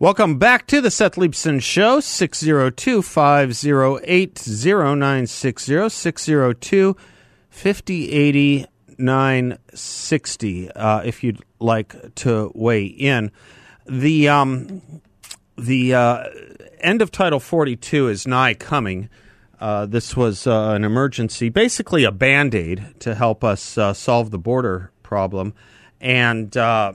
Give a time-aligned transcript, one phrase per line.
[0.00, 6.96] Welcome back to the Seth Leibsohn Show, 602 508 0960 602
[7.50, 8.66] 5080
[8.96, 13.32] 960 uh, if you'd like to weigh in.
[13.88, 14.82] The, um,
[15.56, 16.24] the uh,
[16.78, 19.10] end of Title 42 is nigh coming.
[19.58, 24.30] Uh, this was uh, an emergency, basically a band aid to help us uh, solve
[24.30, 25.54] the border problem.
[26.00, 26.92] And uh,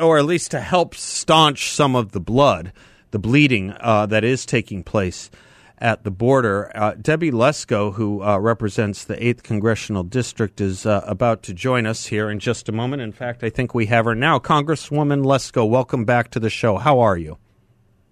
[0.00, 2.72] or at least to help staunch some of the blood,
[3.10, 5.30] the bleeding uh, that is taking place
[5.78, 6.70] at the border.
[6.74, 11.86] Uh, Debbie Lesko, who uh, represents the 8th Congressional District, is uh, about to join
[11.86, 13.02] us here in just a moment.
[13.02, 14.38] In fact, I think we have her now.
[14.38, 16.78] Congresswoman Lesko, welcome back to the show.
[16.78, 17.38] How are you?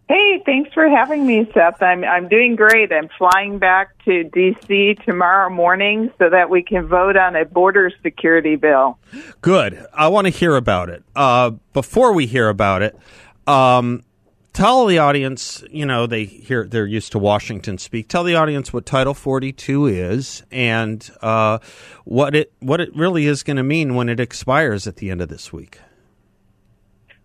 [0.06, 1.82] Hey, thanks for having me, Seth.
[1.82, 2.92] I'm I'm doing great.
[2.92, 7.90] I'm flying back to DC tomorrow morning so that we can vote on a border
[8.02, 8.98] security bill.
[9.40, 9.82] Good.
[9.94, 11.02] I want to hear about it.
[11.16, 12.98] Uh, before we hear about it,
[13.46, 14.02] um,
[14.52, 15.64] tell the audience.
[15.70, 18.08] You know, they hear they're used to Washington speak.
[18.08, 21.60] Tell the audience what Title 42 is and uh,
[22.04, 25.22] what it what it really is going to mean when it expires at the end
[25.22, 25.78] of this week.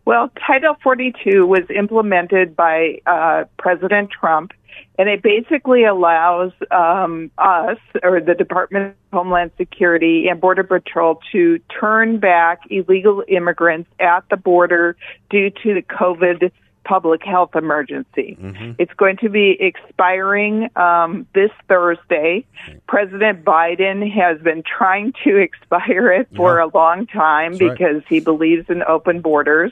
[0.10, 4.54] Well, Title 42 was implemented by uh, President Trump,
[4.98, 11.20] and it basically allows um, us, or the Department of Homeland Security and Border Patrol,
[11.32, 14.98] to turn back illegal immigrants at the border
[15.30, 16.50] due to the COVID
[16.90, 18.36] public health emergency.
[18.42, 18.72] Mm-hmm.
[18.80, 22.48] It's going to be expiring um, this Thursday.
[22.88, 26.66] President Biden has been trying to expire it for yeah.
[26.66, 28.06] a long time that's because right.
[28.10, 29.72] he believes in open borders.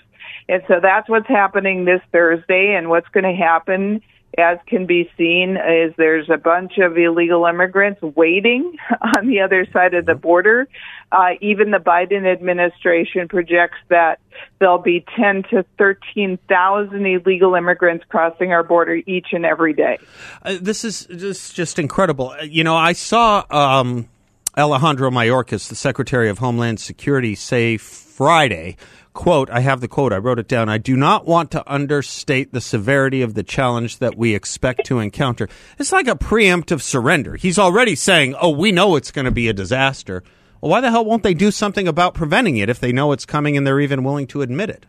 [0.50, 2.76] And so that's what's happening this Thursday.
[2.78, 4.02] And what's going to happen,
[4.38, 8.78] as can be seen, is there's a bunch of illegal immigrants waiting
[9.18, 10.22] on the other side of the mm-hmm.
[10.22, 10.68] border.
[11.10, 14.20] Uh, even the Biden administration projects that
[14.60, 19.98] there'll be 10 to 13,000 illegal immigrants crossing our border each and every day.
[20.44, 22.32] Uh, this is just, just incredible.
[22.32, 24.10] Uh, you know, I saw um,
[24.58, 28.76] Alejandro Mayorkas, the Secretary of Homeland Security, say Friday
[29.18, 30.70] quote, I have the quote, I wrote it down.
[30.70, 35.00] I do not want to understate the severity of the challenge that we expect to
[35.00, 35.50] encounter.
[35.80, 37.36] It's like a preemptive surrender.
[37.36, 40.24] He's already saying, oh, we know it's going to be a disaster.
[40.62, 43.26] Well, why the hell won't they do something about preventing it if they know it's
[43.26, 44.86] coming and they're even willing to admit it?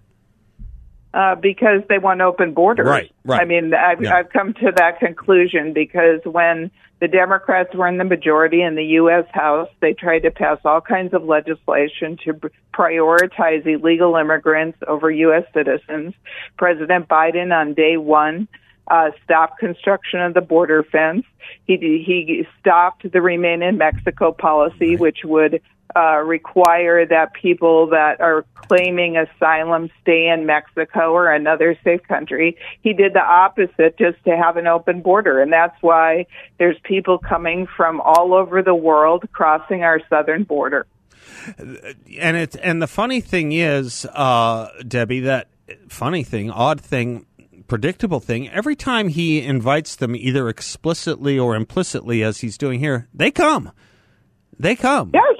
[1.14, 2.86] Uh, because they want open borders.
[2.86, 3.40] Right, right.
[3.40, 4.14] I mean, I've, yeah.
[4.14, 6.70] I've come to that conclusion because when
[7.00, 9.24] the Democrats were in the majority in the U.S.
[9.32, 12.34] House, they tried to pass all kinds of legislation to
[12.74, 15.44] prioritize illegal immigrants over U.S.
[15.54, 16.14] citizens.
[16.56, 18.48] President Biden on day one
[18.90, 21.24] uh, stopped construction of the border fence.
[21.66, 25.00] He he stopped the remain in Mexico policy, right.
[25.00, 25.60] which would
[25.96, 32.56] uh, require that people that are claiming asylum stay in Mexico or another safe country.
[32.82, 35.40] He did the opposite just to have an open border.
[35.40, 36.26] And that's why
[36.58, 40.86] there's people coming from all over the world crossing our southern border.
[41.56, 45.48] And it and the funny thing is, uh, Debbie, that
[45.88, 47.26] funny thing, odd thing,
[47.68, 53.08] predictable thing, every time he invites them either explicitly or implicitly as he's doing here,
[53.14, 53.70] they come.
[54.58, 55.12] They come.
[55.14, 55.37] Yes.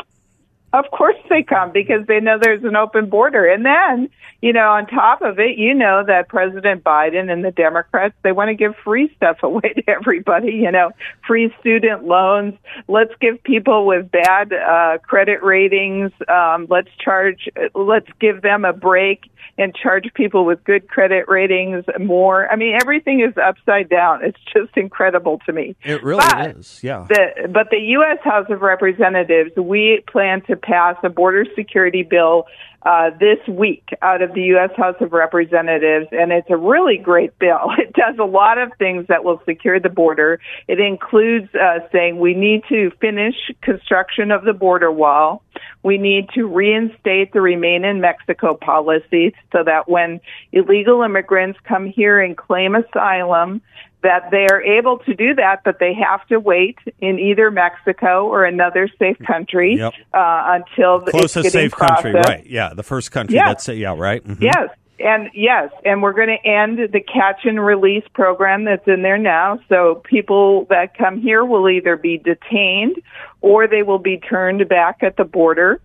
[0.72, 3.46] Of course they come because they know there's an open border.
[3.46, 4.10] And then,
[4.42, 8.32] you know, on top of it, you know that President Biden and the Democrats, they
[8.32, 10.90] want to give free stuff away to everybody, you know,
[11.26, 12.54] free student loans.
[12.86, 18.74] Let's give people with bad uh, credit ratings, um, let's charge, let's give them a
[18.74, 22.50] break and charge people with good credit ratings more.
[22.50, 24.24] I mean, everything is upside down.
[24.24, 25.74] It's just incredible to me.
[25.82, 27.06] It really but is, yeah.
[27.08, 28.18] The, but the U.S.
[28.22, 32.46] House of Representatives, we plan to pass a border security bill
[32.82, 34.70] uh, this week out of the U.S.
[34.76, 37.72] House of Representatives, and it's a really great bill.
[37.78, 40.40] It does a lot of things that will secure the border.
[40.68, 45.42] It includes uh, saying we need to finish construction of the border wall.
[45.82, 50.20] We need to reinstate the Remain in Mexico policy so that when
[50.52, 53.62] illegal immigrants come here and claim asylum,
[54.02, 58.26] that they are able to do that, but they have to wait in either Mexico
[58.26, 59.92] or another safe country yep.
[60.14, 62.02] uh, until the closest safe processed.
[62.02, 62.46] country, right?
[62.46, 63.34] Yeah, the first country.
[63.34, 63.48] Yes.
[63.48, 63.78] That's it.
[63.78, 64.24] Yeah, right.
[64.24, 64.42] Mm-hmm.
[64.42, 64.70] Yes.
[65.00, 69.18] and yes, and we're going to end the catch and release program that's in there
[69.18, 69.58] now.
[69.68, 72.96] So people that come here will either be detained
[73.40, 75.80] or they will be turned back at the border.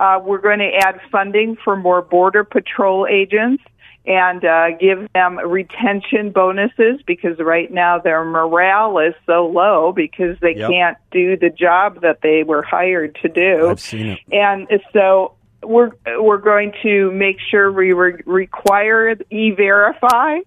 [0.00, 3.62] Uh, we're going to add funding for more border patrol agents
[4.08, 10.36] and uh, give them retention bonuses because right now their morale is so low because
[10.40, 10.70] they Yep.
[10.70, 13.68] can't do the job that they were hired to do.
[13.68, 14.18] I've seen it.
[14.32, 20.38] And so we're we're going to make sure we re- require e-verify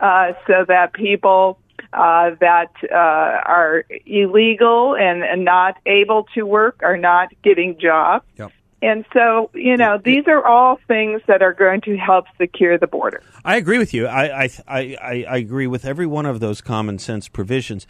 [0.00, 1.58] uh, so that people
[1.92, 8.24] uh, that uh, are illegal and, and not able to work are not getting jobs.
[8.36, 8.52] Yep.
[8.80, 12.86] And so, you know, these are all things that are going to help secure the
[12.86, 13.22] border.
[13.44, 14.06] I agree with you.
[14.06, 17.86] I, I I I agree with every one of those common sense provisions.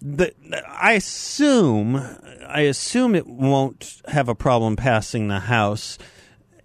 [0.00, 0.34] The,
[0.68, 2.02] I assume
[2.48, 5.96] I assume it won't have a problem passing the House.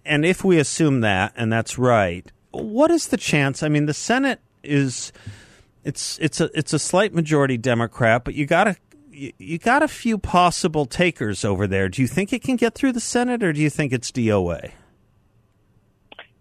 [0.04, 3.62] And if we assume that, and that's right, what is the chance?
[3.62, 5.12] I mean, the Senate is
[5.84, 8.76] it's it's a it's a slight majority Democrat, but you got to
[9.18, 11.88] you, you got a few possible takers over there.
[11.88, 14.70] Do you think it can get through the Senate, or do you think it's DOA?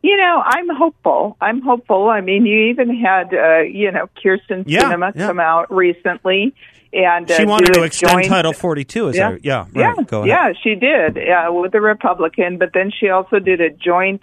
[0.03, 1.35] You know, I'm hopeful.
[1.41, 2.07] I'm hopeful.
[2.09, 5.27] I mean, you even had, uh, you know, Kyrsten Yeah, Sinema yeah.
[5.27, 6.53] come out recently,
[6.93, 9.09] and uh, She wanted to extend joint- Title 42.
[9.09, 9.39] Is yeah, there?
[9.41, 10.11] Yeah, yeah, right.
[10.11, 10.27] Ahead.
[10.27, 10.53] yeah.
[10.63, 14.21] She did uh, with the Republican, but then she also did a joint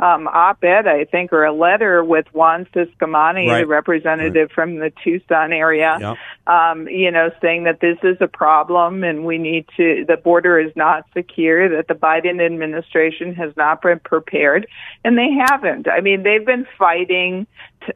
[0.00, 3.60] um, op-ed, I think, or a letter with Juan Ciscomani, Right.
[3.60, 5.98] the representative from the Tucson area.
[6.00, 6.14] Yeah.
[6.46, 10.04] Um, you know, saying that this is a problem and we need to.
[10.06, 11.68] The border is not secure.
[11.68, 14.68] That the Biden administration has not been prepared,
[15.04, 15.88] and they haven't.
[15.88, 17.46] I mean, they've been fighting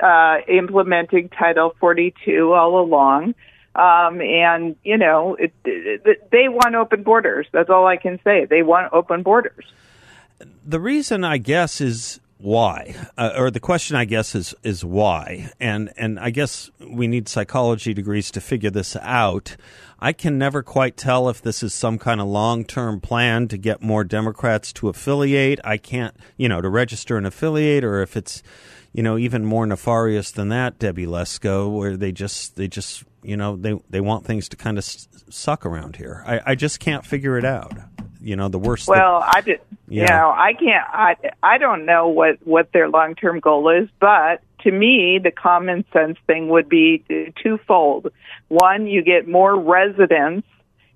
[0.00, 3.34] uh, implementing Title 42 all along.
[3.74, 7.46] Um, and you know, it, it, they want open borders.
[7.52, 8.44] That's all I can say.
[8.44, 9.64] They want open borders.
[10.64, 15.50] The reason I guess is why, uh, or the question I guess is is why,
[15.60, 19.56] and and I guess we need psychology degrees to figure this out.
[20.00, 23.56] I can never quite tell if this is some kind of long term plan to
[23.56, 25.60] get more Democrats to affiliate.
[25.62, 28.42] I can't, you know, to register an affiliate, or if it's,
[28.92, 33.36] you know, even more nefarious than that, Debbie Lesko, where they just they just you
[33.36, 36.24] know they they want things to kind of s- suck around here.
[36.26, 37.72] I, I just can't figure it out.
[38.22, 38.86] You know, the worst.
[38.86, 39.60] that- Well, I did.
[39.88, 40.02] Yeah.
[40.02, 40.86] You know, I can't.
[40.92, 45.32] I I don't know what what their long term goal is, but to me, the
[45.32, 47.02] common sense thing would be
[47.42, 48.12] twofold.
[48.48, 50.46] One, you get more residents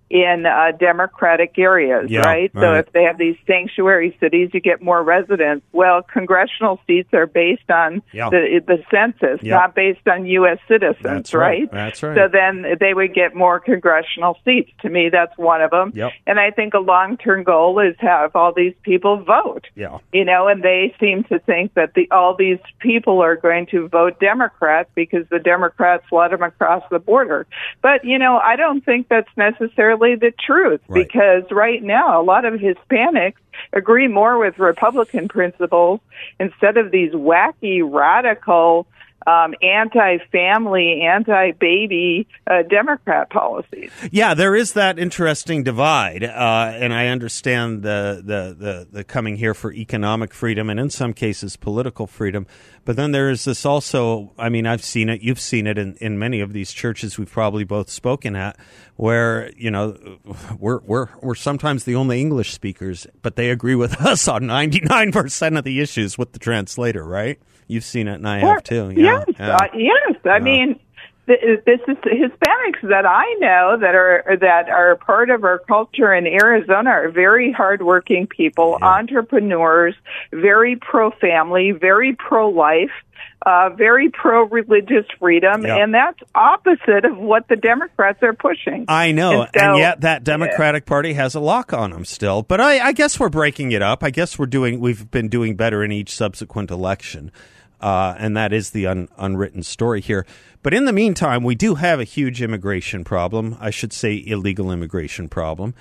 [0.08, 2.50] in uh, democratic areas, Yeah, right?
[2.54, 2.78] So right.
[2.86, 5.66] if they have these sanctuary cities, you get more residents.
[5.72, 8.30] Well, congressional seats are based on Yeah.
[8.30, 9.56] the the census, Yeah.
[9.56, 10.58] not based on U.S.
[10.68, 11.46] citizens, That's right.
[11.62, 11.72] right?
[11.72, 12.16] That's right.
[12.16, 14.70] So then they would get more congressional seats.
[14.82, 15.90] To me, that's one of them.
[15.94, 16.12] Yep.
[16.26, 19.66] And I think a long term goal is have all these people vote.
[19.74, 19.98] Yeah.
[20.12, 23.88] You know, and they seem to think that the all these people are going to
[23.88, 27.46] vote Democrat because the Democrats let them across the border.
[27.82, 31.06] But you know, I don't think that's necessarily the truth Right.
[31.08, 33.34] because right now a lot of Hispanics
[33.72, 36.00] agree more with Republican principles
[36.38, 38.86] instead of these wacky radical
[39.26, 43.90] um, anti-family, anti-baby uh, Democrat policies.
[44.12, 49.36] Yeah, there is that interesting divide, uh, and I understand the, the, the, the coming
[49.36, 52.46] here for economic freedom and in some cases political freedom.
[52.84, 55.96] But then there is this also, I mean, I've seen it, you've seen it in,
[55.96, 58.56] in many of these churches we've probably both spoken at,
[58.94, 59.98] where, you know,
[60.58, 65.58] we're, we're, we're sometimes the only English speakers, but they agree with us on 99%
[65.58, 67.40] of the issues with the translator, right?
[67.68, 68.92] You've seen it, and I have too.
[68.94, 69.56] Yeah, yes, yeah.
[69.56, 70.16] Uh, yes.
[70.24, 70.78] I mean,
[71.26, 76.14] th- this is Hispanics that I know that are that are part of our culture
[76.14, 79.94] in Arizona are very hardworking people, entrepreneurs,
[80.32, 82.90] very pro family, very pro life.
[83.44, 85.76] Uh, very pro religious freedom, Yeah.
[85.76, 88.86] and that's opposite of what the Democrats are pushing.
[88.88, 92.42] I know, And so- and yet that Democratic Party has a lock on them still.
[92.42, 94.02] But I, I guess we're breaking it up.
[94.02, 94.80] I guess we're doing.
[94.80, 97.30] We've been doing better in each subsequent election,
[97.80, 100.26] uh, and that is the un, unwritten story here.
[100.62, 103.56] But in the meantime, we do have a huge immigration problem.
[103.60, 105.74] I should say illegal immigration problem.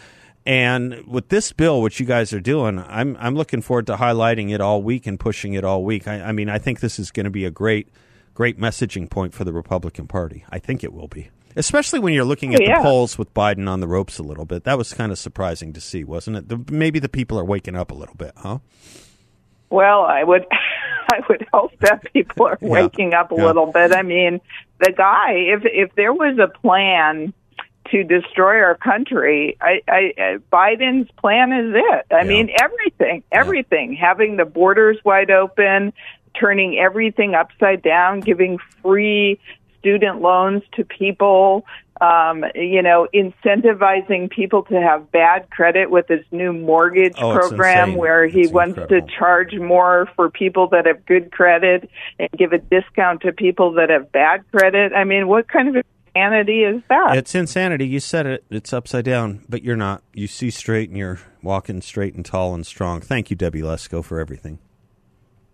[0.46, 4.54] And with this bill, what you guys are doing, I'm I'm looking forward to highlighting
[4.54, 6.08] it all week and pushing it all week.
[6.08, 7.88] I, I mean, I think this is going to be a great,
[8.36, 10.46] great messaging point for the Republican Party.
[10.52, 12.78] I think it will be, especially when you're looking at Oh, yeah.
[12.78, 14.66] the polls with Biden on the ropes a little bit.
[14.66, 16.50] That was kind of surprising to see, wasn't it?
[16.50, 18.60] The, maybe the people are waking up a little bit, huh?
[19.70, 20.46] Well, I would,
[21.12, 22.70] I would hope that people are Yeah.
[22.70, 23.46] waking up a Yeah.
[23.46, 23.94] little bit.
[23.94, 24.42] I mean,
[24.80, 27.34] the guy, if if there was a plan
[27.92, 32.06] to destroy our country, I, I, I Biden's plan is it.
[32.12, 32.24] I Yeah.
[32.24, 35.94] mean, everything, everything, having the borders wide open,
[36.40, 39.40] turning everything upside down, giving free
[39.80, 41.64] student loans to people,
[42.06, 47.96] um, you know, incentivizing people to have bad credit with his new mortgage Oh, program
[47.96, 49.08] where he It's wants incredible.
[49.08, 53.74] to charge more for people that have good credit and give a discount to people
[53.74, 54.94] that have bad credit.
[54.94, 55.84] I mean, what kind of
[56.16, 57.18] insanity is that?
[57.18, 57.88] It's insanity.
[57.88, 58.44] You said it.
[58.50, 60.04] It's upside down, but you're not.
[60.14, 63.02] You see straight and you're walking straight and tall and strong.
[63.02, 64.60] Thank you, Debbie Lesko, for everything.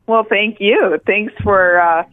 [0.07, 0.99] Well, thank you.
[1.05, 2.03] Thanks for uh,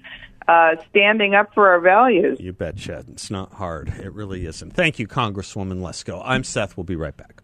[0.49, 2.41] uh, standing up for our values.
[2.41, 3.05] You betcha.
[3.13, 3.91] It's not hard.
[3.91, 4.73] It really isn't.
[4.73, 6.23] Thank you, Congresswoman Lesko.
[6.25, 6.77] I'm Seth.
[6.77, 7.43] We'll be right back.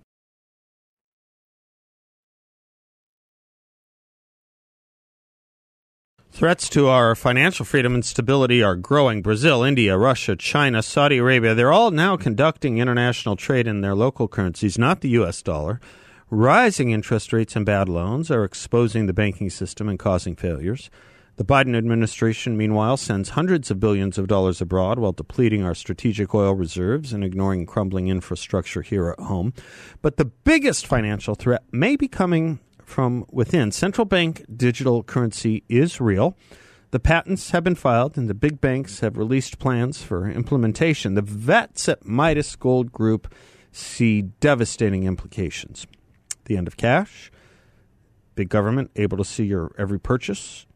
[6.33, 9.23] Threats to our financial freedom and stability are growing.
[9.23, 14.27] Brazil, India, Russia, China, Saudi Arabia, they're all now conducting international trade in their local
[14.27, 15.43] currencies, not the U.S.
[15.43, 15.81] dollar.
[16.31, 20.91] Rising interest rates and bad loans are exposing the banking system and causing failures.
[21.37, 26.33] The Biden administration, meanwhile, sends hundreds of billions of dollars abroad while depleting our strategic
[26.33, 29.53] oil reserves and ignoring crumbling infrastructure here at home.
[30.01, 33.73] But the biggest financial threat may be coming from within.
[33.73, 36.37] Central bank digital currency is real.
[36.93, 41.15] The patents have been filed, and the big banks have released plans for implementation.
[41.15, 43.35] The vets at Midas Gold Group
[43.73, 45.89] see devastating implications.
[46.45, 47.33] The end of cash,
[48.37, 50.67] big government able to see your every purchase.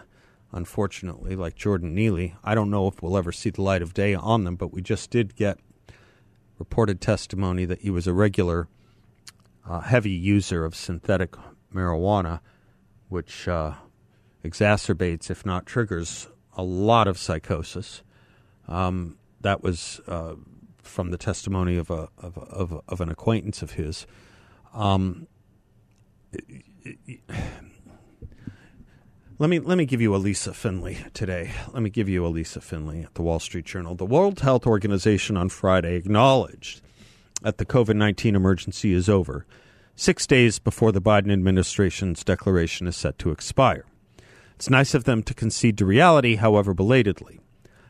[0.50, 2.34] unfortunately, like Jordan Neely.
[2.42, 4.82] I don't know if we'll ever see the light of day on them, but we
[4.82, 5.58] just did get
[6.58, 8.66] reported testimony that he was a regular
[9.64, 11.36] uh, heavy user of synthetic
[11.72, 12.40] marijuana,
[13.08, 13.74] which uh,
[14.44, 16.26] exacerbates, if not triggers,
[16.60, 18.02] a lot of psychosis.
[18.68, 20.34] Um, that was uh,
[20.82, 24.06] from the testimony of a of, of, of an acquaintance of his.
[24.74, 25.26] Um,
[29.38, 31.50] let me let me give you Allysia Finley today.
[31.72, 33.94] Let me give you Allysia Finley at the Wall Street Journal.
[33.94, 36.82] The World Health Organization on Friday acknowledged
[37.40, 39.46] that the COVID nineteen emergency is over,
[39.96, 43.86] six days before the Biden administration's declaration is set to expire.
[44.60, 47.40] It's nice of them to concede to reality, however belatedly.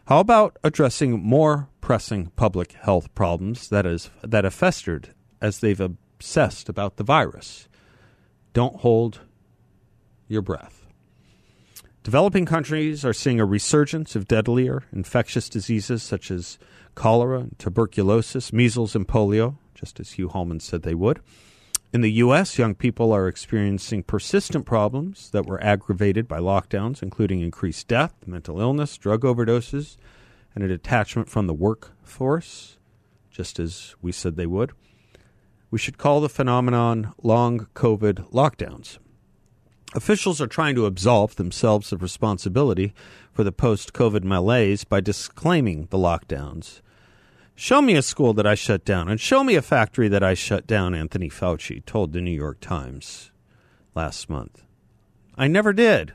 [0.06, 5.80] How about addressing more pressing public health problems that is that have festered as they've
[5.80, 7.68] obsessed about the virus?
[8.52, 9.22] Don't hold
[10.28, 10.86] your breath.
[12.04, 16.56] Developing countries are seeing a resurgence of deadlier infectious diseases such as
[16.94, 21.18] cholera, tuberculosis, measles, and polio, just as Hugh Holman said they would.
[21.92, 27.40] In the U.S., young people are experiencing persistent problems that were aggravated by lockdowns, including
[27.40, 29.96] increased death, mental illness, drug overdoses,
[30.54, 32.78] and a detachment from the workforce,
[33.28, 34.70] just as we said they would.
[35.72, 38.98] We should call the phenomenon long COVID lockdowns.
[39.92, 42.94] Officials are trying to absolve themselves of responsibility
[43.32, 46.82] for the post COVID malaise by disclaiming the lockdowns.
[47.54, 50.34] Show me a school that I shut down, and show me a factory that I
[50.34, 53.30] shut down, Anthony Fauci told the New York Times
[53.94, 54.64] last month.
[55.36, 56.14] I never did.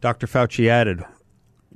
[0.00, 0.26] Dr.
[0.26, 1.04] Fauci added,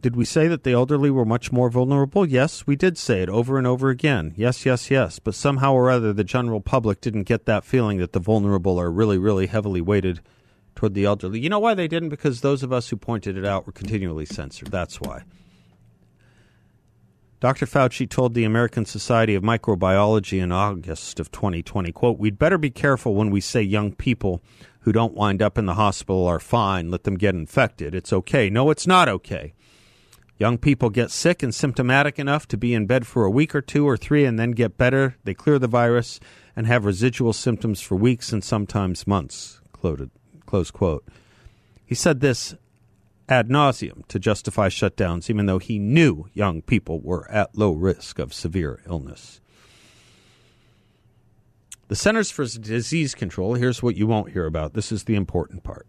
[0.01, 2.27] Did we say that the elderly were much more vulnerable?
[2.27, 4.33] Yes, we did say it over and over again.
[4.37, 5.19] Yes, yes, yes.
[5.19, 8.91] But somehow or other, the general public didn't get that feeling that the vulnerable are
[8.91, 10.21] really, really heavily weighted
[10.75, 11.41] toward the elderly.
[11.41, 12.11] You know why they didn't?
[12.11, 14.71] Because those of us who pointed it out were continually censored.
[14.71, 15.23] That's why.
[17.43, 17.67] Dr.
[17.67, 22.71] Fauci told the American Society of Microbiology in August of 2020, quote, We'd better be
[22.71, 24.41] careful when we say young people
[24.83, 27.97] who don't wind up in the hospital are fine, let them get infected.
[27.97, 28.49] It's okay.
[28.49, 29.55] No, it's not okay.
[30.39, 33.61] Young people get sick and symptomatic enough to be in bed for a week or
[33.61, 35.17] two or three and then get better.
[35.25, 36.21] They clear the virus
[36.55, 39.61] and have residual symptoms for weeks and sometimes months.
[40.47, 41.05] Close quote.
[41.85, 42.55] He said this
[43.29, 48.19] ad nauseum to justify shutdowns, even though he knew young people were at low risk
[48.19, 49.41] of severe illness.
[51.89, 54.73] The Centers for Disease Control, here's what you won't hear about.
[54.73, 55.87] This is the important part.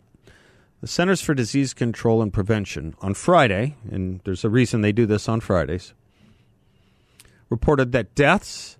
[0.81, 5.05] The Centers for Disease Control and Prevention on Friday, and there's a reason they do
[5.05, 5.93] this on Fridays,
[7.49, 8.77] reported that deaths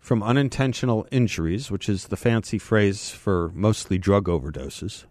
[0.00, 5.04] from unintentional injuries, which is the fancy phrase for mostly drug overdoses,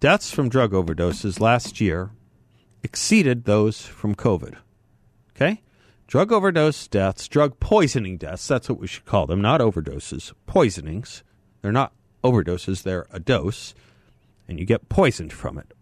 [0.00, 2.10] deaths from drug overdoses last year
[2.82, 4.56] exceeded those from COVID.
[5.30, 5.62] Okay?
[6.06, 11.22] Drug overdose deaths, drug poisoning deaths, that's what we should call them, not overdoses, poisonings.
[11.60, 11.92] They're not
[12.24, 13.74] overdoses, they're a dose,
[14.46, 15.74] and you get poisoned from it.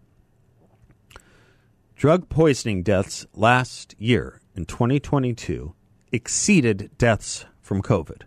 [1.95, 5.73] Drug poisoning deaths last year in 2022
[6.11, 8.23] exceeded deaths from COVID.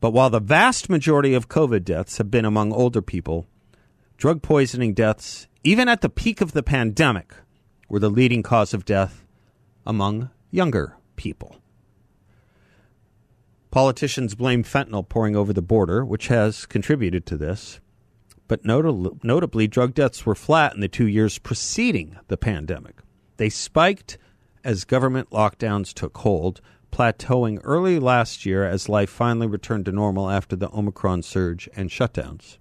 [0.00, 3.46] But while the vast majority of COVID deaths have been among older people,
[4.18, 7.32] drug poisoning deaths, even at the peak of the pandemic,
[7.88, 9.24] were the leading cause of death
[9.86, 11.56] among younger people.
[13.70, 17.80] Politicians blame fentanyl pouring over the border, which has contributed to this.
[18.48, 22.96] But notably, drug deaths were flat in the two years preceding the pandemic.
[23.36, 24.18] They spiked
[24.64, 26.60] as government lockdowns took hold,
[26.90, 31.88] plateauing early last year as life finally returned to normal after the Omicron surge and
[31.88, 32.58] shutdowns.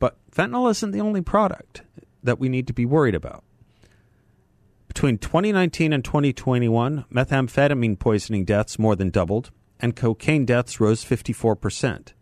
[0.00, 1.82] But fentanyl isn't the only product
[2.24, 3.44] that we need to be worried about.
[4.88, 12.12] Between 2019 and 2021, methamphetamine poisoning deaths more than doubled, and cocaine deaths rose 54%.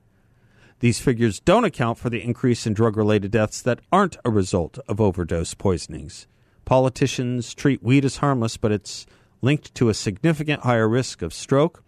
[0.80, 4.78] These figures don't account for the increase in drug related deaths that aren't a result
[4.86, 6.26] of overdose poisonings.
[6.64, 9.06] Politicians treat weed as harmless, but it's
[9.40, 11.82] linked to a significant higher risk of stroke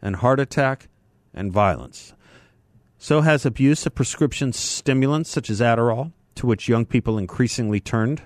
[0.00, 0.88] and heart attack
[1.34, 2.14] and violence.
[3.02, 8.20] So has abuse of prescription stimulants such as Adderall, to which young people increasingly turned.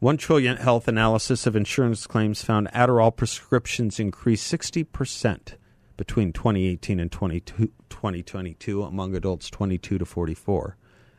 [0.00, 5.54] One Trilliant Health analysis of insurance claims found Adderall prescriptions increased 60%
[5.96, 10.76] between 2018 and 2022 among adults 22 to 44.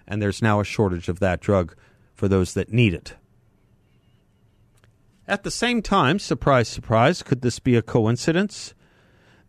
[0.07, 1.75] And there's now a shortage of that drug
[2.13, 3.15] for those that need it.
[5.27, 8.75] At the same time, surprise, surprise, could this be a coincidence?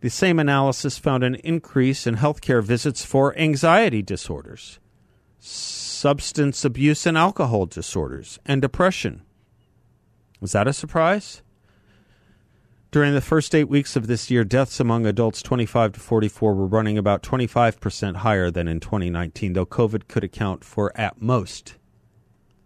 [0.01, 4.79] The same analysis found an increase in healthcare visits for anxiety disorders
[6.01, 9.21] substance abuse and alcohol disorders, and depression.
[10.39, 11.43] Was that a surprise?
[12.89, 16.65] During the first eight weeks of this year, deaths among adults 25 to 44 were
[16.65, 21.75] running about 25% higher than in 2019, though COVID could account for, at most,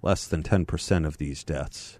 [0.01, 1.99] less than 10% of these deaths.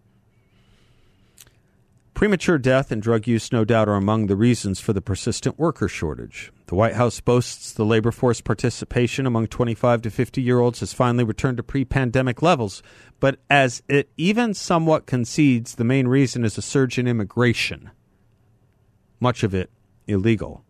[2.16, 5.90] Premature death and drug use, no doubt, are among the reasons for the persistent worker
[5.90, 6.50] shortage.
[6.68, 10.94] The White House boasts the labor force participation among 25 to 50 year olds has
[10.94, 12.82] finally returned to pre pandemic levels,
[13.20, 17.92] but as it even somewhat concedes, the main reason is a surge in immigration,
[19.20, 19.70] much of it
[20.08, 20.64] illegal.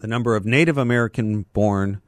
[0.00, 2.02] The number of Native American born,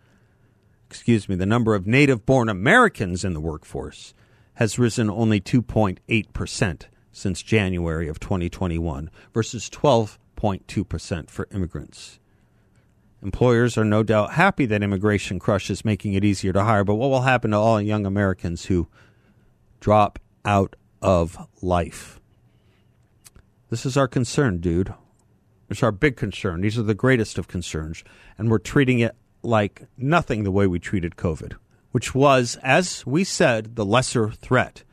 [0.90, 4.12] excuse me, the number of native born Americans in the workforce
[4.56, 12.18] has risen only 2.8 percent since January of 2021 versus 12.2% for immigrants.
[13.22, 16.94] Employers are no doubt happy that immigration crush is making it easier to hire, but
[16.94, 18.86] what will happen to all young Americans who
[19.80, 22.20] drop out of life?
[23.70, 24.94] This is our concern, dude.
[25.68, 26.60] It's our big concern.
[26.60, 28.04] These are the greatest of concerns,
[28.38, 31.54] and we're treating it like nothing the way we treated COVID,
[31.90, 34.84] which was, as we said, the lesser threat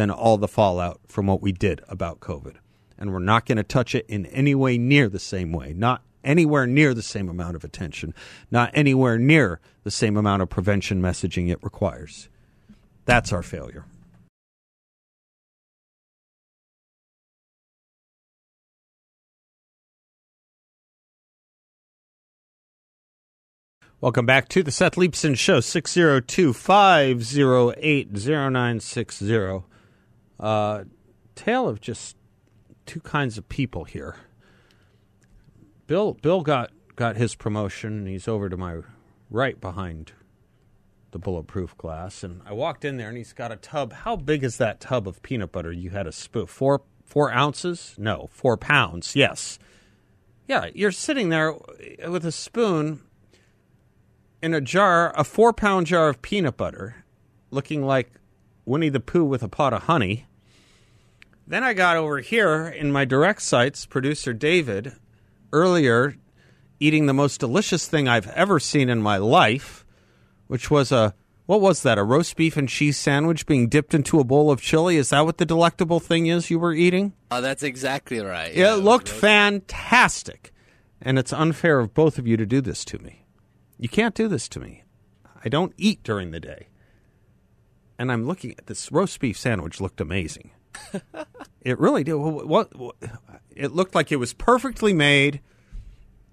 [0.00, 2.54] than all the fallout from what we did about COVID.
[2.96, 6.02] And we're not going to touch it in any way near the same way, not
[6.24, 8.14] anywhere near the same amount of attention,
[8.50, 12.30] not anywhere near the same amount of prevention messaging it requires.
[13.04, 13.84] That's our failure.
[24.00, 29.69] Welcome back to the Seth Leibsohn Show, 602 508 0960.
[30.40, 30.84] Uh,
[31.34, 32.16] tale of just
[32.86, 34.16] two kinds of people here.
[35.86, 37.98] Bill Bill got got his promotion.
[37.98, 38.78] and He's over to my
[39.30, 40.12] right behind
[41.10, 43.92] the bulletproof glass, and I walked in there, and he's got a tub.
[43.92, 45.72] How big is that tub of peanut butter?
[45.72, 47.94] You had a spoon four four ounces?
[47.98, 49.14] No, four pounds.
[49.14, 49.58] Yes,
[50.48, 50.66] yeah.
[50.74, 51.54] You're sitting there
[52.08, 53.00] with a spoon
[54.42, 57.04] in a jar, a four pound jar of peanut butter,
[57.50, 58.12] looking like
[58.64, 60.26] Winnie the Pooh with a pot of honey.
[61.50, 64.92] Then I got over here in my direct sights, producer David,
[65.52, 66.14] earlier
[66.78, 69.84] eating the most delicious thing I've ever seen in my life,
[70.46, 71.12] which was a
[71.46, 71.98] what was that?
[71.98, 74.96] A roast beef and cheese sandwich being dipped into a bowl of chili?
[74.96, 77.14] Is that what the delectable thing is you were eating?
[77.32, 78.54] Oh, that's exactly right.
[78.54, 80.52] Yeah, it looked fantastic.
[81.02, 83.26] And it's unfair of both of you to do this to me.
[83.76, 84.84] You can't do this to me.
[85.44, 86.68] I don't eat during the day.
[87.98, 89.80] and I'm looking at this roast beef sandwich.
[89.80, 90.52] Looked amazing.
[91.62, 92.14] It really did.
[92.14, 92.96] What, what,
[93.54, 95.40] It looked like it was perfectly made.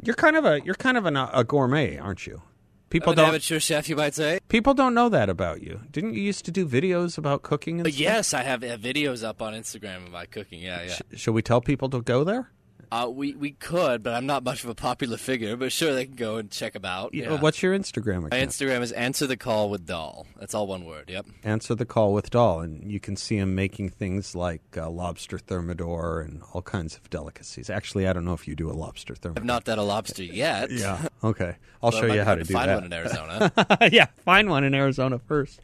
[0.02, 2.42] You're kind of a you're kind of an, a gourmet, aren't you?
[2.90, 4.40] People don't amateur chef, you might say.
[4.48, 5.82] People don't know that about you.
[5.92, 7.80] Didn't you used to do videos about cooking?
[7.80, 10.62] And uh, yes, I have, have, videos up on Instagram about cooking.
[10.62, 10.94] Yeah, yeah.
[10.94, 12.50] Sh- should we tell people to go there?
[12.92, 15.56] Uh, we we could, but I'm not much of a popular figure.
[15.56, 17.14] But sure, they can go and check them out.
[17.14, 17.40] Yeah.
[17.40, 18.32] What's your Instagram account?
[18.32, 20.26] My Instagram is answer the call with doll.
[20.40, 21.10] That's all one word.
[21.10, 21.26] Yep.
[21.44, 25.38] Answer the call with doll, and you can see him making things like uh, lobster
[25.38, 27.70] thermidor and all kinds of delicacies.
[27.70, 29.42] Actually, I don't know if you do a lobster thermidor.
[29.42, 30.72] I've not done a lobster yet.
[30.72, 31.08] yeah.
[31.24, 31.56] Okay.
[31.82, 32.82] I'll show you how to do find that.
[32.82, 33.90] Find one in Arizona.
[33.92, 35.60] yeah, find one in Arizona first.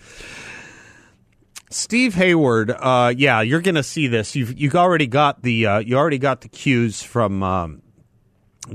[1.74, 4.36] Steve Hayward, uh, yeah, you're going to see this.
[4.36, 7.82] You've you already got the uh, you already got the cues from um,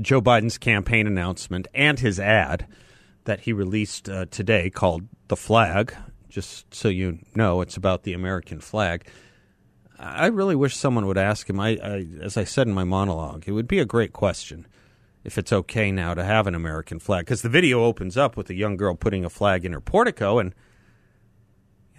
[0.01, 2.67] Joe Biden's campaign announcement and his ad
[3.23, 5.95] that he released uh, today called "The Flag."
[6.27, 9.07] Just so you know, it's about the American flag.
[9.97, 11.59] I really wish someone would ask him.
[11.59, 14.67] I, I, as I said in my monologue, it would be a great question
[15.23, 18.49] if it's okay now to have an American flag because the video opens up with
[18.49, 20.53] a young girl putting a flag in her portico and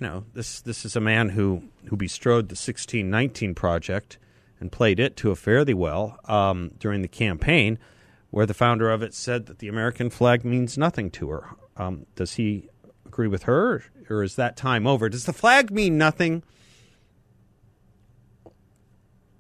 [0.01, 4.19] you know, this this is a man who who bestrode the 1619 project
[4.59, 7.79] and played it to a fairly well um, during the campaign,
[8.31, 11.49] where the founder of it said that the American flag means nothing to her.
[11.77, 12.69] Um, does he
[13.07, 15.09] agree with her, or is that time over?
[15.09, 16.43] Does the flag mean nothing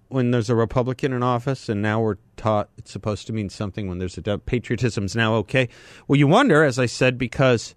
[0.08, 3.88] when there's a Republican in office, and now we're taught it's supposed to mean something
[3.88, 5.70] when there's a de- patriotism's now okay?
[6.06, 7.74] Well, you wonder, as I said, because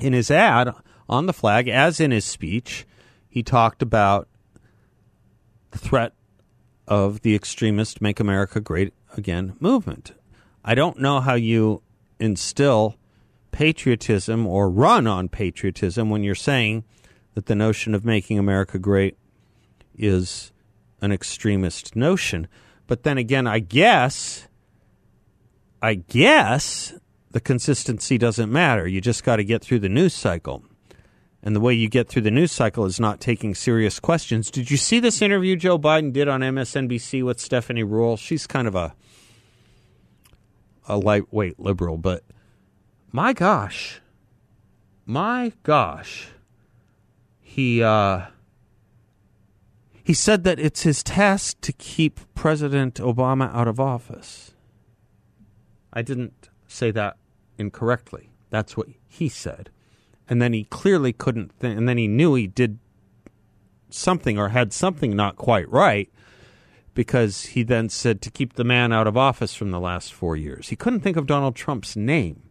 [0.00, 0.72] in his ad
[1.08, 2.86] on the flag, as in his speech,
[3.28, 4.28] he talked about
[5.70, 6.12] the threat
[6.86, 10.12] of the extremist Make America Great Again movement.
[10.64, 11.82] I don't know how you
[12.18, 12.96] instill
[13.52, 16.84] patriotism or run on patriotism when you're saying
[17.34, 19.16] that the notion of making America great
[19.96, 20.52] is
[21.00, 22.48] an extremist notion.
[22.86, 24.48] But then again, I guess,
[25.80, 26.94] I guess
[27.30, 28.86] the consistency doesn't matter.
[28.86, 30.64] You just got to get through the news cycle.
[31.46, 34.50] And the way you get through the news cycle is not taking serious questions.
[34.50, 38.18] Did you see this interview Joe Biden did on MSNBC with Stephanie Ruhle?
[38.18, 38.94] She's kind of a
[40.88, 42.24] a lightweight liberal, but
[43.12, 44.00] my gosh,
[45.04, 46.28] my gosh,
[47.42, 48.22] he uh,
[50.02, 54.54] he said that it's his task to keep President Obama out of office.
[55.92, 57.18] I didn't say that
[57.58, 58.30] incorrectly.
[58.48, 59.68] That's what he said
[60.28, 62.78] and then he clearly couldn't th- and then he knew he did
[63.90, 66.10] something or had something not quite right
[66.94, 70.36] because he then said to keep the man out of office from the last 4
[70.36, 70.68] years.
[70.68, 72.42] He couldn't think of Donald Trump's name.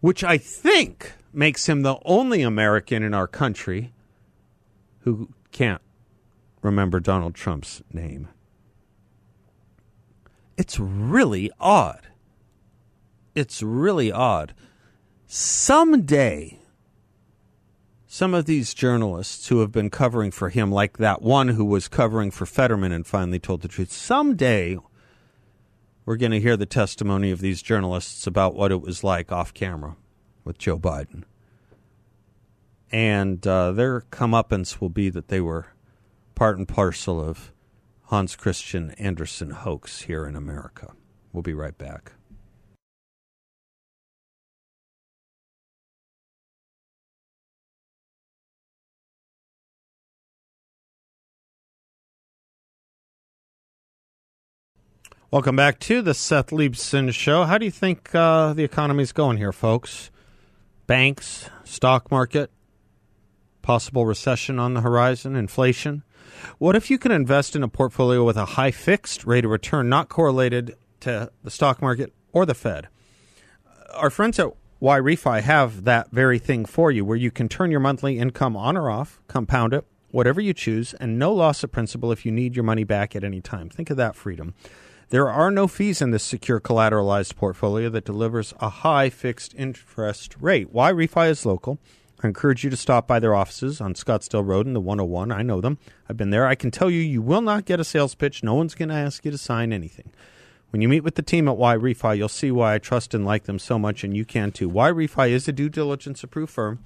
[0.00, 3.92] Which I think makes him the only American in our country
[5.00, 5.82] who can't
[6.62, 8.28] remember Donald Trump's name.
[10.56, 12.08] It's really odd.
[13.34, 14.54] It's really odd
[15.26, 16.58] someday
[18.16, 21.86] some of these journalists who have been covering for him, like that one who was
[21.86, 24.78] covering for Fetterman and finally told the truth, someday
[26.06, 29.52] we're going to hear the testimony of these journalists about what it was like off
[29.52, 29.96] camera
[30.44, 31.24] with Joe Biden.
[32.90, 35.74] And uh, their comeuppance will be that they were
[36.34, 37.52] part and parcel of
[38.04, 40.94] Hans Christian Andersen hoax here in America.
[41.34, 42.12] We'll be right back.
[55.32, 57.42] Welcome back to the Seth Leibsohn Show.
[57.42, 60.12] How do you think uh, the economy's going here, folks?
[60.86, 62.48] Banks, stock market,
[63.60, 66.04] possible recession on the horizon, inflation.
[66.58, 69.88] What if you can invest in a portfolio with a high fixed rate of return,
[69.88, 72.86] not correlated to the stock market or the Fed?
[73.94, 77.80] Our friends at YRefy have that very thing for you, where you can turn your
[77.80, 82.12] monthly income on or off, compound it, whatever you choose, and no loss of principal
[82.12, 83.68] if you need your money back at any time.
[83.68, 84.54] Think of that freedom.
[85.10, 90.34] There are no fees in this secure collateralized portfolio that delivers a high fixed interest
[90.40, 90.74] rate.
[90.74, 91.78] YRefy is local.
[92.24, 95.30] I encourage you to stop by their offices on Scottsdale Road in the 101.
[95.30, 95.78] I know them.
[96.08, 96.44] I've been there.
[96.44, 98.42] I can tell you, you will not get a sales pitch.
[98.42, 100.10] No one's going to ask you to sign anything.
[100.70, 103.44] When you meet with the team at YRefy, you'll see why I trust and like
[103.44, 104.68] them so much, and you can too.
[104.68, 106.82] YRefy is a due diligence approved firm,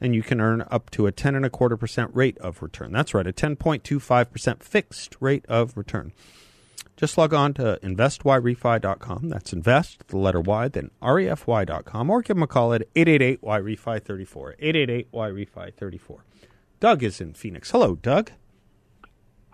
[0.00, 2.92] and you can earn up to a ten and a quarter percent rate of return.
[2.92, 6.12] That's right, a ten point two five percent fixed rate of return.
[7.00, 9.30] Just log on to investyrefy.com.
[9.30, 16.18] That's invest, the letter Y, then refy.com, or give them a call at 888-YREFI34, 888-YREFI34.
[16.78, 17.70] Doug is in Phoenix.
[17.70, 18.32] Hello, Doug.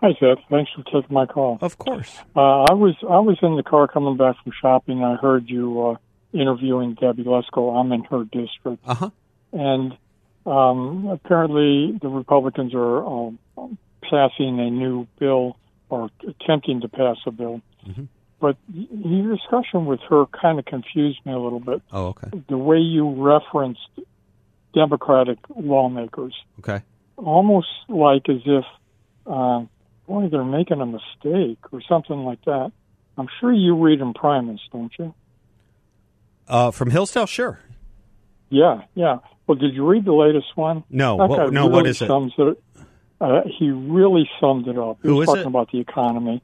[0.01, 0.39] Hi, Seth.
[0.49, 1.57] Thanks for taking my call.
[1.61, 2.17] Of course.
[2.35, 5.05] Uh, I was I was in the car coming back from shopping.
[5.05, 5.95] I heard you uh,
[6.37, 7.79] interviewing Debbie Lesko.
[7.79, 9.09] I'm in her district, Uh-huh.
[9.53, 9.97] and
[10.45, 13.39] um, apparently the Republicans are um,
[14.03, 15.55] passing a new bill
[15.89, 17.61] or attempting to pass a bill.
[18.39, 21.81] But y- your discussion with her kind of confused me a little bit.
[21.91, 22.29] Oh, okay.
[22.49, 23.89] The way you referenced
[24.73, 26.81] Democratic lawmakers, Okay.
[27.17, 28.65] almost like as if,
[29.25, 29.63] uh,
[30.07, 32.71] boy, they're making a mistake or something like that.
[33.17, 35.13] I'm sure you read Imprimis, don't you?
[36.47, 37.59] Uh, from Hillsdale, sure.
[38.49, 39.17] Yeah, yeah.
[39.47, 40.83] Well, did you read the latest one?
[40.89, 41.15] No.
[41.15, 42.05] What- no, really what is it?
[42.09, 42.57] It
[43.19, 44.99] uh, he really summed it up.
[45.01, 45.47] He Who was talking it?
[45.47, 46.41] about the economy.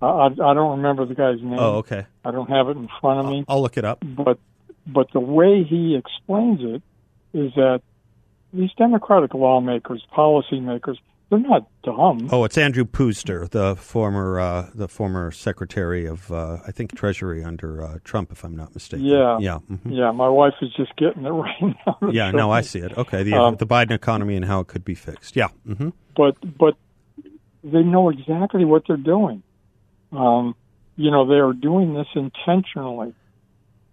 [0.00, 1.58] Uh, I, I don't remember the guy's name.
[1.58, 2.06] Oh, okay.
[2.24, 3.44] I don't have it in front of me.
[3.48, 3.98] I'll look it up.
[4.02, 4.38] But
[4.86, 6.82] but the way he explains it
[7.34, 7.82] is that
[8.52, 10.96] these Democratic lawmakers, policymakers,
[11.30, 12.28] they're not dumb.
[12.32, 17.44] Oh, it's Andrew Puzder, the former uh, the former Secretary of uh, I think Treasury
[17.44, 19.04] under uh, Trump, if I'm not mistaken.
[19.06, 19.38] Yeah.
[19.38, 19.80] yeah, mhm.
[19.96, 21.98] Yeah, my wife is just getting it right now.
[22.10, 22.30] yeah.
[22.30, 22.96] No, I see it.
[22.96, 25.36] Okay, the Um, the Biden economy and how it could be fixed.
[25.36, 25.48] Yeah.
[25.66, 26.74] hmm but but
[27.62, 29.42] they know exactly what they're doing.
[30.12, 30.54] Um,
[30.96, 33.14] you know, they are doing this intentionally.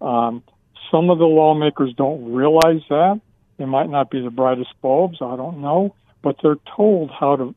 [0.00, 0.42] Um,
[0.90, 3.20] some of the lawmakers don't realize that.
[3.58, 5.18] They might not be the brightest bulbs.
[5.20, 5.94] I don't know,
[6.26, 7.54] but they're told how to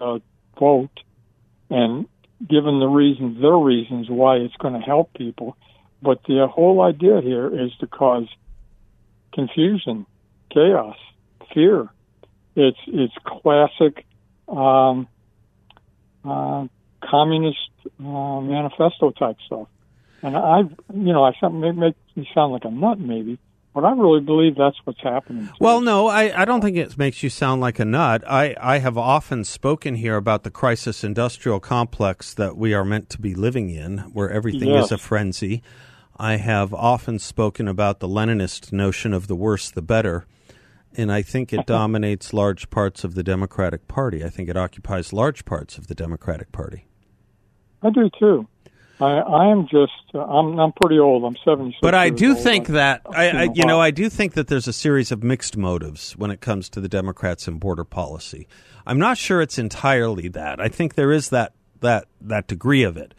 [0.00, 0.18] uh,
[0.60, 0.96] vote,
[1.68, 2.06] and
[2.38, 5.56] given the reasons, their reasons why it's going to help people.
[6.00, 8.28] But the whole idea here is to cause
[9.34, 10.06] confusion,
[10.54, 10.96] chaos,
[11.52, 11.88] fear.
[12.54, 14.06] It's it's classic
[14.46, 15.08] um,
[16.24, 16.68] uh,
[17.02, 17.58] communist
[17.98, 19.66] uh, manifesto type stuff.
[20.22, 20.60] And I,
[20.94, 23.40] you know, I some may make me sound like a nut, maybe,
[23.76, 25.50] but I really believe that's what's happening.
[25.60, 28.24] Well, no, I, I don't think it makes you sound like a nut.
[28.26, 33.10] I, I have often spoken here about the crisis industrial complex that we are meant
[33.10, 34.86] to be living in, where everything Yes.
[34.86, 35.62] is a frenzy.
[36.16, 40.24] I have often spoken about the Leninist notion of the worse the better,
[40.96, 44.24] and I think it dominates large parts of the Democratic Party.
[44.24, 46.86] I think it occupies large parts of the Democratic Party.
[47.82, 48.48] I do too.
[49.00, 51.24] I, I am just, uh, I'm, I'm pretty old.
[51.24, 51.78] I'm 76.
[51.82, 52.42] But I do old.
[52.42, 53.80] think that I, I you know.
[53.80, 56.88] I do think that there's a series of mixed motives when it comes to the
[56.88, 58.48] Democrats and border policy.
[58.86, 60.60] I'm not sure it's entirely that.
[60.60, 63.12] I think there is that that that degree of it,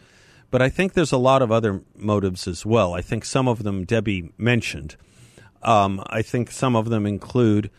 [0.49, 2.93] but I think there's a lot of other motives as well.
[2.93, 4.95] I think some of them Debbie mentioned.
[5.61, 7.69] Um, I think some of them include,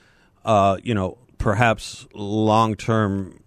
[0.44, 3.40] uh, you know, perhaps long term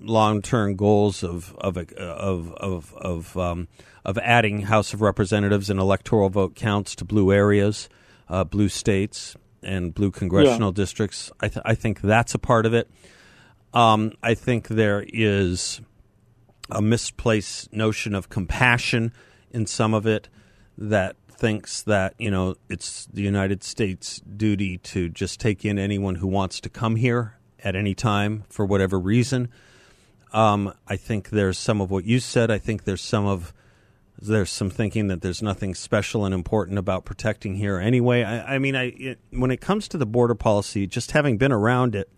[0.00, 3.68] long term goals of of of of of um,
[4.04, 7.88] of adding House of Representatives and electoral vote counts to blue areas,
[8.28, 11.30] uh, blue states, and blue congressional districts.
[11.40, 12.90] I, th- I think that's a part of it.
[13.72, 15.80] Um, I think there is
[16.70, 19.12] a misplaced notion of compassion
[19.50, 20.28] in some of it
[20.78, 26.16] that thinks that you know it's the United States' duty to just take in anyone
[26.16, 29.48] who wants to come here at any time for whatever reason.
[30.32, 32.50] Um, I think there's some of what you said.
[32.50, 33.52] I think there's some of
[34.22, 38.22] there's some thinking that there's nothing special and important about protecting here anyway.
[38.22, 41.52] I, I mean, I it, when it comes to the border policy, just having been
[41.52, 42.08] around it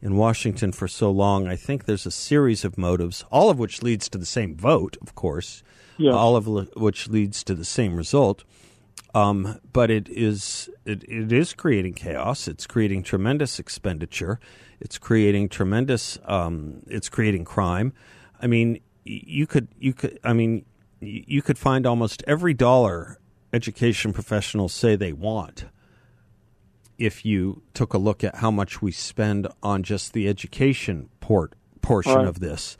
[0.00, 3.82] in Washington for so long, I think there's a series of motives, all of which
[3.82, 5.62] leads to the same vote, of course,
[5.96, 6.14] Yes.
[6.14, 8.44] all of which leads to the same result.
[9.14, 12.46] Um, but it is it, it is creating chaos.
[12.48, 14.38] It's creating tremendous expenditure.
[14.84, 16.18] It's creating tremendous.
[16.26, 17.92] Um, it's creating crime.
[18.40, 20.20] I mean, you could you could.
[20.22, 20.64] I mean,
[21.00, 23.18] you could find almost every dollar
[23.52, 25.64] education professionals say they want
[26.98, 31.54] if you took a look at how much we spend on just the education port
[31.82, 32.26] portion Right.
[32.28, 32.76] of this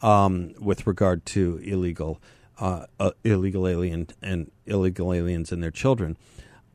[0.00, 2.20] um, with regard to illegal
[2.58, 6.16] uh, uh, illegal alien and illegal aliens and their children.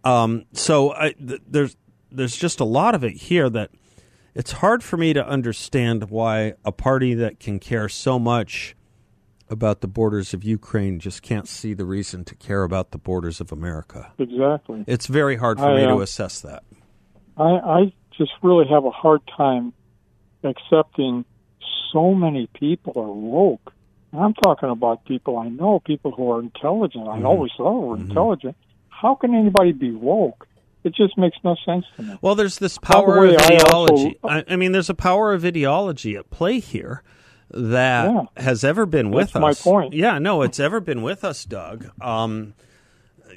[0.03, 1.75] Um, so I, th- there's
[2.11, 3.71] there's just a lot of it here that
[4.35, 8.75] it's hard for me to understand why a party that can care so much
[9.49, 13.39] about the borders of Ukraine just can't see the reason to care about the borders
[13.39, 14.11] of America.
[14.17, 14.83] Exactly.
[14.87, 16.63] It's very hard for I, me to uh, assess that.
[17.37, 19.73] I, I just really have a hard time
[20.43, 21.25] accepting
[21.91, 23.71] so many people are woke.
[24.11, 27.07] And I'm talking about people I know, people who are intelligent.
[27.07, 27.25] I Mm-hmm.
[27.25, 28.55] always thought were intelligent.
[28.89, 30.47] How can anybody be woke?
[30.83, 32.17] It just makes no sense to me.
[32.21, 34.19] Well, there's this By the power way, of I ideology.
[34.23, 37.03] also- I, I mean, there's a power of ideology at play here
[37.51, 38.23] that Yeah.
[38.37, 39.61] has ever been with That's my us.
[39.61, 39.93] point.
[39.93, 41.89] Yeah, no, it's ever been with us, Doug.
[42.01, 42.53] Um,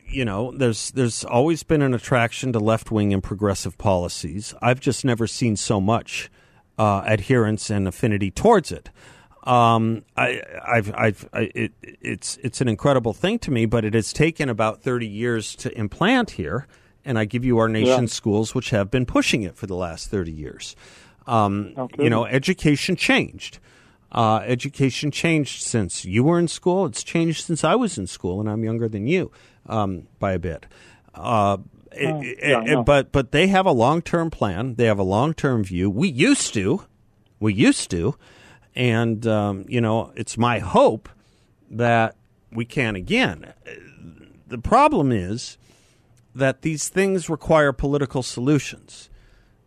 [0.09, 4.55] you know, there's there's always been an attraction to left wing and progressive policies.
[4.63, 6.31] I've just never seen so much
[6.79, 8.91] uh, adherence and affinity towards it.
[9.45, 13.95] Um, I, I've, I've, I, it, it's it's an incredible thing to me, but it
[13.95, 16.67] has taken about thirty years to implant here.
[17.07, 20.11] And I give you our nation's schools, which have been pushing it for the last
[20.11, 20.77] thirty years.
[21.27, 22.05] Um, Okay.
[22.05, 23.59] You know, education changed.
[24.13, 26.85] Uh, education changed since you were in school.
[26.87, 29.31] It's changed since I was in school, and I'm younger than you
[29.69, 30.67] um, by a bit.
[31.15, 31.59] Uh,
[31.93, 32.83] it- Oh, yeah, it- know.
[32.85, 34.75] but but they have a long term plan.
[34.75, 35.89] They have a long term view.
[35.91, 36.83] We used to,
[37.41, 38.15] we used to,
[38.75, 41.09] and um, you know, it's my hope
[41.71, 42.17] that
[42.53, 43.53] we can again.
[44.47, 45.57] The problem is
[46.37, 49.09] that these things require political solutions.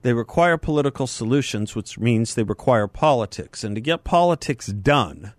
[0.02, 3.64] They require political solutions, which means they require politics.
[3.64, 5.34] And to get politics done,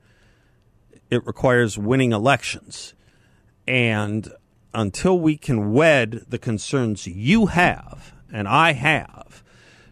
[1.09, 2.95] it requires winning elections.
[3.66, 4.33] And
[4.75, 9.43] until we can wed the concerns you have and I have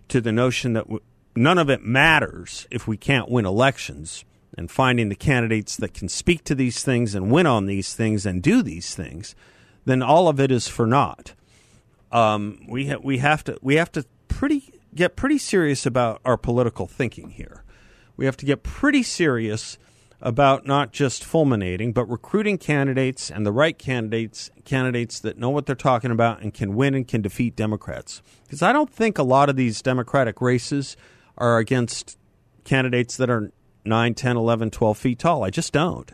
[0.09, 0.87] to the notion that
[1.35, 4.25] none of it matters if we can't win elections
[4.57, 8.27] and finding the candidates that can speak to these things and win on these things
[8.27, 9.35] and do these things,
[9.89, 11.35] then all of it is for naught.
[12.13, 16.37] Um, we ha- we have to we have to pretty get pretty serious about our
[16.37, 17.65] political thinking here.
[18.17, 19.79] We have to get pretty serious
[20.21, 25.67] about not just fulminating, but recruiting candidates and the right candidates, candidates that know what
[25.67, 28.21] they're talking about and can win and can defeat Democrats.
[28.45, 30.97] Because I don't think a lot of these Democratic races
[31.37, 32.19] are against
[32.65, 33.53] candidates that are
[33.85, 35.45] 9, 10, 11, 12 feet tall.
[35.45, 36.11] I just don't.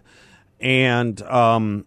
[0.60, 1.86] And um,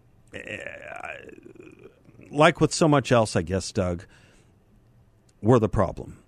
[2.30, 4.04] like with so much else, I guess, Doug,
[5.40, 6.18] we're the problem.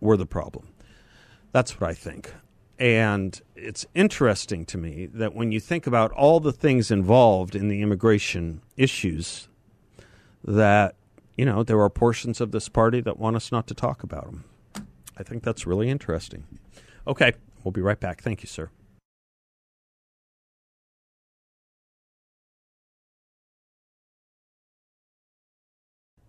[0.00, 0.68] We're the problem.
[1.52, 2.32] That's what I think.
[2.78, 7.68] And it's interesting to me that when you think about all the things involved in
[7.68, 9.48] the immigration issues,
[10.42, 10.96] that,
[11.36, 14.26] you know, there are portions of this party that want us not to talk about
[14.26, 14.44] them.
[15.16, 16.44] I think that's really interesting.
[17.06, 18.20] Okay, we'll be right back.
[18.22, 18.70] Thank you, sir.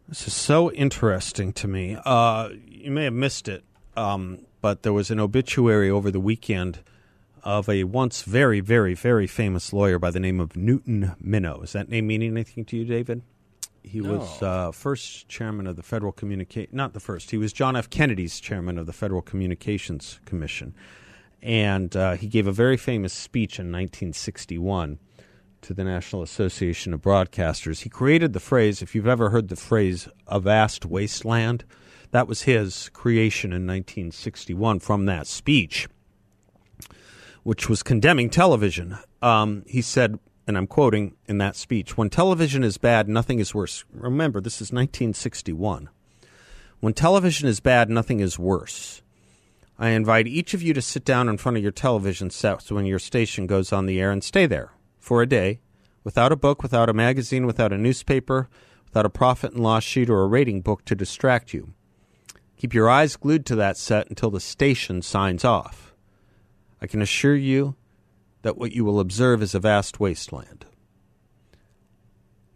[0.07, 1.97] This is so interesting to me.
[2.05, 3.63] Uh, you may have missed it,
[3.97, 6.79] um, but there was an obituary over the weekend
[7.43, 11.61] of a once very, very, very famous lawyer by the name of Newton Minow.
[11.61, 13.23] Does that name mean anything to you, David?
[13.81, 17.31] He was uh, first chairman of the Federal Communicate, not the first.
[17.31, 17.89] He was John F.
[17.89, 20.75] Kennedy's chairman of the Federal Communications Commission,
[21.41, 24.99] and uh, he gave a very famous speech in 1961
[25.65, 27.81] to the National Association of Broadcasters.
[27.81, 31.63] He created the phrase, if you've ever heard the phrase, a vast wasteland,
[32.11, 35.87] that was his creation in 1961 from that speech,
[37.41, 38.97] which was condemning television.
[39.23, 43.55] Um, he said, and I'm quoting in that speech when television is bad, nothing is
[43.55, 43.85] worse.
[43.91, 45.89] Remember, this is 1961.
[46.79, 49.01] When television is bad, nothing is worse.
[49.79, 52.85] I invite each of you to sit down in front of your television set when
[52.85, 54.74] your station goes on the air and stay there
[55.05, 55.59] for a day
[56.03, 58.49] without a book, without a magazine, without a newspaper,
[58.85, 61.73] without a profit and loss sheet or a rating book to distract you.
[62.57, 65.93] Keep your eyes glued to that set until the station signs off.
[66.81, 67.75] I can assure you
[68.41, 70.65] that what you will observe is a vast wasteland.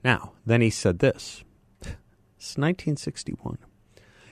[0.04, 1.44] Now, then he said this.
[2.38, 3.58] It's 1961.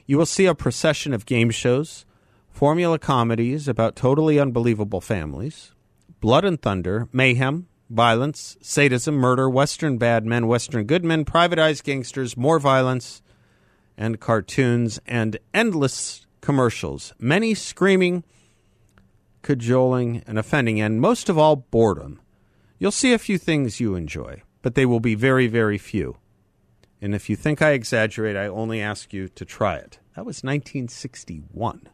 [0.08, 2.06] You will see a procession of game shows,
[2.50, 5.74] formula comedies about totally unbelievable families,
[6.22, 12.36] blood and thunder, mayhem, violence, sadism, murder, Western bad men, Western good men, privatized gangsters,
[12.36, 13.22] more violence,
[13.98, 18.24] and cartoons, and endless commercials, many screaming,
[19.42, 22.20] cajoling, and offending, and most of all, boredom.
[22.80, 26.18] You'll see a few things you enjoy, but they will be very, very few.
[27.02, 30.00] And if you think I exaggerate, I only ask you to try it.
[30.16, 31.90] That was 1961.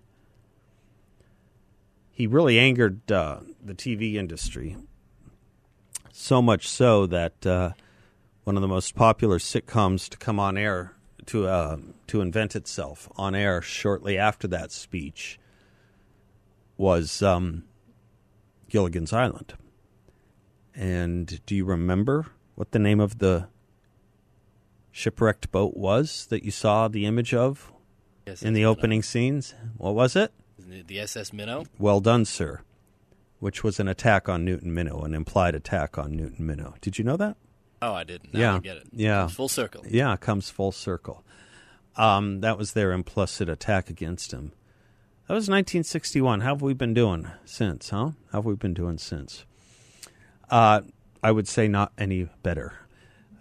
[2.11, 4.77] He really angered uh, the TV industry,
[6.13, 7.71] so much so that uh,
[8.43, 10.93] one of the most popular sitcoms to come on air
[11.25, 15.39] to uh, to invent itself on air shortly after that speech
[16.77, 17.63] was um,
[18.69, 19.55] Gilligan's Island.
[20.75, 23.47] And do you remember what the name of the
[24.91, 27.71] shipwrecked boat was that you saw the image of
[28.27, 29.55] Yes, in the opening scenes?
[29.77, 30.31] What was it?
[30.57, 31.65] The SS Minnow.
[31.77, 32.61] Well done, sir.
[33.43, 36.79] Which was an attack on Newton Minow, an implied attack on Newton Minow.
[36.79, 37.35] Did you know that?
[37.81, 38.33] Oh, I didn't.
[38.33, 38.87] Now Yeah, I get it.
[38.93, 39.19] yeah.
[39.23, 39.83] Comes full circle.
[39.85, 41.25] Yeah, it comes full circle.
[41.97, 44.53] Um, that was their implicit attack against him.
[45.27, 46.39] That was 1961.
[46.39, 48.11] How have we been doing since, huh?
[48.31, 49.43] How have we been doing since?
[50.49, 50.79] Uh,
[51.21, 52.71] I would say not any better.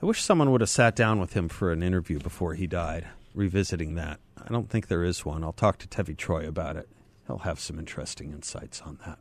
[0.03, 3.07] I wish someone would have sat down with him for an interview before he died,
[3.36, 4.18] revisiting that.
[4.36, 5.44] I don't think there is one.
[5.44, 6.88] I'll talk to Tevi Troy about it.
[7.28, 9.20] He'll have some interesting insights on that.